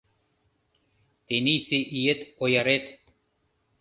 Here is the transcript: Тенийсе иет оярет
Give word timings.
Тенийсе 1.27 1.79
иет 1.97 2.21
оярет 2.43 2.85